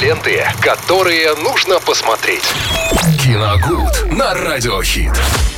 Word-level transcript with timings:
Ленты, 0.00 0.44
которые 0.60 1.34
нужно 1.36 1.78
посмотреть. 1.80 2.42
Киногуд 3.22 4.12
на 4.12 4.34
Радиохит. 4.34 5.12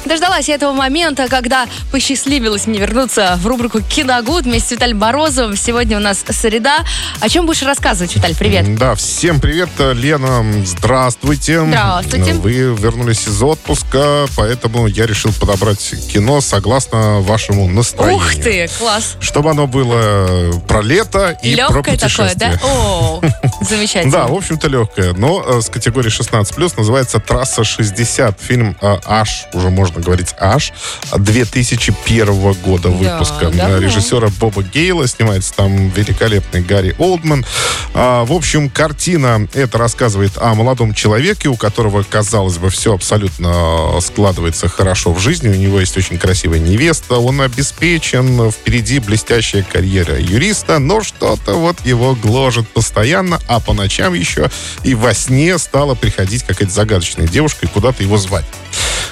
Дождалась 0.04 0.46
я 0.48 0.54
этого 0.54 0.72
момента, 0.72 1.26
когда 1.28 1.66
посчастливилось 1.90 2.68
мне 2.68 2.78
вернуться 2.78 3.36
в 3.42 3.46
рубрику 3.48 3.80
«Киногуд» 3.82 4.44
вместе 4.44 4.68
с 4.68 4.70
Виталием 4.72 5.00
Борозовым. 5.00 5.56
Сегодня 5.56 5.96
у 5.96 6.00
нас 6.00 6.24
среда. 6.30 6.84
О 7.20 7.28
чем 7.28 7.44
будешь 7.44 7.62
рассказывать, 7.64 8.14
Виталь? 8.14 8.36
Привет. 8.36 8.76
Да, 8.76 8.94
всем 8.94 9.40
привет, 9.40 9.68
Лена, 9.78 10.44
здравствуйте. 10.64 11.60
Здравствуйте. 11.66 12.34
Вы 12.34 12.52
вернулись 12.52 13.26
из 13.26 13.42
отпуска, 13.42 14.26
поэтому 14.36 14.86
я 14.86 15.06
решил 15.06 15.32
подобрать 15.32 15.94
кино 16.12 16.40
согласно 16.40 17.20
вашему 17.20 17.66
настроению. 17.68 18.18
Ух 18.18 18.32
ты, 18.34 18.68
класс. 18.78 19.16
Чтобы 19.18 19.50
оно 19.50 19.66
было 19.66 20.52
про 20.68 20.82
лето 20.82 21.36
и 21.42 21.56
про 21.56 21.62
Легкое 21.64 21.82
такое, 21.82 21.94
путешествие. 21.94 22.52
да? 22.52 22.60
О, 22.62 23.20
замечательно. 23.60 24.12
Да, 24.12 24.25
в 24.28 24.34
общем-то 24.34 24.68
легкое, 24.68 25.12
но 25.14 25.44
э, 25.46 25.60
с 25.60 25.68
категории 25.68 26.10
16+, 26.10 26.74
называется 26.76 27.20
«Трасса 27.20 27.62
60». 27.62 28.36
Фильм 28.40 28.76
э, 28.80 28.96
аж, 29.04 29.46
уже 29.52 29.70
можно 29.70 30.00
говорить 30.00 30.34
аж, 30.38 30.72
2001 31.16 32.52
года 32.64 32.88
выпуска. 32.88 33.50
давно. 33.50 33.78
Режиссера 33.78 34.28
Боба 34.40 34.62
Гейла, 34.62 35.06
снимается 35.06 35.54
там 35.54 35.90
великолепный 35.90 36.62
Гарри 36.62 36.94
Олдман. 36.98 37.44
А, 37.94 38.24
в 38.24 38.32
общем, 38.32 38.68
картина 38.70 39.48
это 39.54 39.78
рассказывает 39.78 40.32
о 40.36 40.54
молодом 40.54 40.94
человеке, 40.94 41.48
у 41.48 41.56
которого, 41.56 42.02
казалось 42.02 42.58
бы, 42.58 42.70
все 42.70 42.94
абсолютно 42.94 44.00
складывается 44.00 44.68
хорошо 44.68 45.12
в 45.12 45.18
жизни. 45.18 45.48
У 45.48 45.54
него 45.54 45.80
есть 45.80 45.96
очень 45.96 46.18
красивая 46.18 46.58
невеста, 46.58 47.16
он 47.16 47.40
обеспечен, 47.40 48.50
впереди 48.50 48.98
блестящая 48.98 49.62
карьера 49.62 50.18
юриста, 50.18 50.78
но 50.78 51.02
что-то 51.02 51.54
вот 51.54 51.84
его 51.84 52.14
гложет 52.14 52.68
постоянно, 52.68 53.40
а 53.46 53.60
по 53.60 53.72
ночам 53.72 54.14
еще 54.18 54.50
и 54.82 54.94
во 54.94 55.14
сне 55.14 55.58
стала 55.58 55.94
приходить 55.94 56.42
какая-то 56.44 56.72
загадочная 56.72 57.26
девушка 57.26 57.66
и 57.66 57.68
куда-то 57.68 58.02
его 58.02 58.16
звать. 58.18 58.44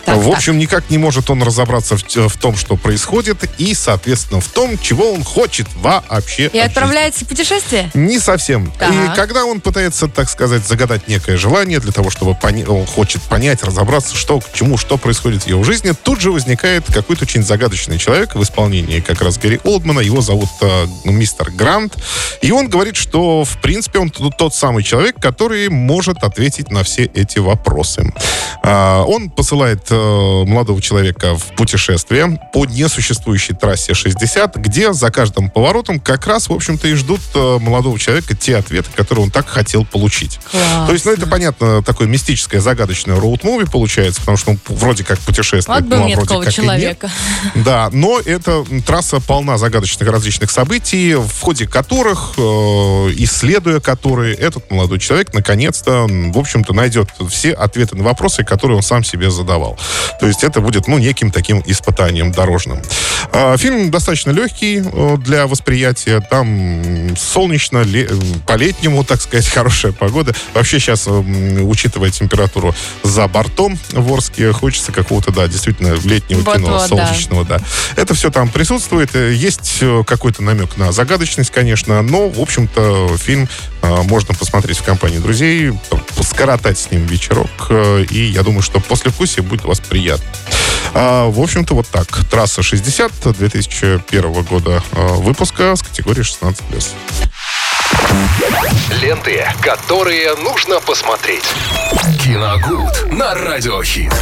Так, 0.05 0.19
в 0.19 0.24
так. 0.24 0.36
общем, 0.36 0.58
никак 0.58 0.91
не 0.91 0.98
может 0.98 1.30
он 1.30 1.42
разобраться 1.42 1.97
в, 1.97 2.28
в 2.28 2.36
том, 2.36 2.56
что 2.56 2.77
происходит, 2.77 3.38
и, 3.58 3.74
соответственно, 3.74 4.41
в 4.41 4.48
том, 4.48 4.78
чего 4.78 5.12
он 5.12 5.24
хочет 5.24 5.66
вообще. 5.77 6.47
И 6.52 6.58
отправляется 6.58 7.24
в 7.24 7.28
путешествие? 7.28 7.91
Не 7.94 8.19
совсем. 8.19 8.72
Так. 8.78 8.92
И 8.92 9.16
когда 9.16 9.44
он 9.44 9.60
пытается, 9.60 10.08
так 10.08 10.28
сказать, 10.28 10.66
загадать 10.66 11.08
некое 11.08 11.36
желание 11.36 11.80
для 11.80 11.92
того, 11.92 12.10
чтобы 12.10 12.32
поня- 12.32 12.66
он 12.69 12.86
хочет 12.86 13.22
понять, 13.22 13.62
разобраться, 13.62 14.16
что 14.16 14.41
к 14.41 14.52
чему, 14.52 14.77
что 14.77 14.97
происходит 14.97 15.44
в 15.44 15.47
его 15.47 15.64
жизни, 15.64 15.92
тут 15.92 16.20
же 16.20 16.30
возникает 16.32 16.84
какой-то 16.92 17.25
очень 17.25 17.42
загадочный 17.42 17.98
человек 17.98 18.34
в 18.34 18.42
исполнении 18.42 19.00
как 19.00 19.22
раз 19.22 19.38
Гарри 19.38 19.60
Олдмана. 19.64 20.00
Его 20.00 20.20
зовут 20.20 20.50
э, 20.60 20.86
мистер 21.05 21.50
Грант. 21.50 21.97
И 22.42 22.50
он 22.50 22.69
говорит, 22.69 22.97
что, 22.97 23.44
в 23.44 23.60
принципе, 23.60 23.98
он 23.98 24.10
тот 24.10 24.55
самый 24.55 24.82
человек, 24.82 25.16
который 25.20 25.69
может 25.69 26.22
ответить 26.22 26.70
на 26.70 26.82
все 26.82 27.05
эти 27.05 27.38
вопросы. 27.38 28.12
А, 28.62 29.02
Он 29.05 29.30
посылает 29.30 29.86
э, 29.91 29.94
молодого 29.95 30.81
человека 30.81 31.34
в 31.37 31.55
путешествие 31.56 32.39
по 32.53 32.64
несуществующей 32.67 33.55
трассе 33.55 33.95
60, 33.95 34.56
где 34.56 34.92
за 34.92 35.11
каждым 35.11 35.50
поворотом 35.50 36.00
как 36.00 36.27
раз, 36.27 36.48
в 36.48 36.53
общем-то, 36.53 36.89
и 36.89 36.95
ждут 36.95 37.20
э, 37.34 37.59
молодого 37.61 37.98
человека 37.98 38.37
те 38.37 38.56
ответы, 38.56 38.91
которые 38.95 39.25
он 39.25 39.31
так 39.31 39.48
хотел 39.48 39.84
получить. 39.84 40.39
Классно. 40.50 40.87
То 40.87 40.92
есть, 40.92 41.05
ну, 41.05 41.12
это, 41.12 41.27
понятно, 41.27 41.83
такое 41.83 42.09
мистическое, 42.09 42.61
загадочное 42.61 43.17
роуд-муви 43.17 43.70
получается, 43.70 44.20
потому 44.20 44.37
что 44.37 44.50
он 44.53 44.61
вроде 44.69 45.05
как 45.05 45.19
путешествует, 45.20 45.81
Вот 45.81 45.89
бы 45.89 45.97
ну, 45.97 46.12
а 46.12 46.17
вроде 46.17 46.28
как 46.28 46.42
и 46.42 46.47
нет. 46.47 46.55
человека. 46.55 47.11
Да, 47.55 47.89
но 47.92 48.20
эта 48.20 48.65
трасса 48.87 49.20
полна 49.20 49.59
загадочных 49.59 50.09
различных 50.09 50.50
событий, 50.50 51.15
в 51.15 51.41
ходе 51.41 51.67
которых, 51.67 52.34
э, 52.37 52.41
исследуя 53.17 53.81
которые, 53.81 54.34
этот 54.34 54.70
молодой 54.70 54.98
человек 54.98 55.33
наконец-то, 55.33 56.06
в 56.09 56.39
общем-то, 56.39 56.72
найдет 56.72 57.09
все 57.31 57.53
ответы 57.53 57.97
на 57.97 58.05
вопросы, 58.05 58.45
которые 58.45 58.77
он 58.77 58.83
сам 58.83 59.05
себе 59.05 59.31
задавал. 59.31 59.78
То 60.20 60.27
есть 60.27 60.44
это 60.44 60.60
будет, 60.60 60.86
ну, 60.88 60.98
неким 60.98 61.30
таким 61.30 61.62
испытанием 61.66 62.32
дорожным. 62.32 62.81
А, 63.32 63.56
Фильм 63.56 63.91
достаточно 63.91 64.31
легкий 64.31 64.82
э, 64.84 65.16
для 65.19 65.47
восприятия. 65.47 66.20
Там 66.20 67.16
солнечно, 67.16 67.78
э, 67.84 68.06
по-летнему, 68.47 69.04
так 69.04 69.20
сказать, 69.20 69.47
хорошая 69.54 69.92
погода. 69.92 70.34
Вообще 70.54 70.78
сейчас, 70.78 71.06
м, 71.06 71.69
учитывая 71.69 72.10
температуру 72.10 72.75
за 73.03 73.26
бортом 73.28 73.78
в 73.92 74.12
Орске, 74.12 74.53
хочется 74.53 74.92
какого-то, 74.92 75.32
да, 75.32 75.47
действительно, 75.48 75.94
летнего 76.04 76.41
Вот, 76.41 76.56
кино, 76.56 76.66
вот, 76.72 76.80
да. 76.80 76.88
солнечного, 76.88 77.44
да. 77.44 77.60
Это 77.97 78.14
все 78.14 78.30
там 78.30 78.48
присутствует. 78.48 79.14
Э, 79.14 79.32
Есть 79.34 79.78
э, 79.80 80.03
какой-то 80.06 80.42
намек 80.42 80.76
на 80.76 80.92
загадочность, 80.92 81.50
конечно, 81.50 82.03
но, 82.03 82.28
в 82.28 82.41
общем-то, 82.41 83.16
фильм 83.19 83.48
э, 83.82 84.03
можно 84.04 84.34
посмотреть 84.34 84.78
в 84.78 84.82
компании 84.82 85.19
друзей, 85.19 85.72
скоротать 86.24 86.78
с 86.78 86.90
ним 86.90 87.06
вечерок, 87.06 87.50
э, 87.68 88.04
и 88.10 88.24
я 88.24 88.42
думаю, 88.42 88.62
что 88.62 88.80
послевкусие 88.80 89.42
будет 89.42 89.64
у 89.64 89.68
вас 89.68 89.80
приятно. 89.80 90.26
А, 90.94 91.28
В 91.28 91.40
общем-то, 91.40 91.74
вот 91.74 91.88
так. 91.88 92.06
Трасса 92.30 92.62
60 92.62 93.36
2001 93.36 94.42
года 94.42 94.82
э, 94.92 95.06
выпуска 95.16 95.76
с 95.76 95.82
категории 95.82 96.22
16+. 96.22 96.56
Ленты, 99.02 99.44
которые 99.60 100.34
нужно 100.36 100.80
посмотреть. 100.80 101.44
Киногуд 102.22 103.12
на 103.12 103.34
Радиохит. 103.34 104.14